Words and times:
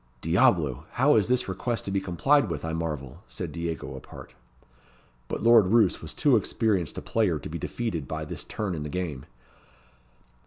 "Diablo! 0.21 0.87
how 0.93 1.15
is 1.15 1.27
this 1.27 1.47
request 1.47 1.85
to 1.85 1.91
be 1.91 2.01
complied 2.01 2.49
with, 2.49 2.65
I 2.65 2.73
marvel?" 2.73 3.21
said 3.27 3.51
Diego 3.51 3.93
apart. 3.95 4.33
But 5.27 5.43
Lord 5.43 5.67
Roos 5.67 6.01
was 6.01 6.11
too 6.11 6.37
experienced 6.37 6.97
a 6.97 7.03
player 7.03 7.37
to 7.37 7.49
be 7.49 7.59
defeated 7.59 8.07
by 8.07 8.25
this 8.25 8.43
turn 8.43 8.73
in 8.73 8.81
the 8.81 8.89
game. 8.89 9.27